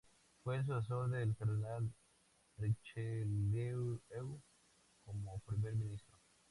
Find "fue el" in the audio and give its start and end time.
0.43-0.65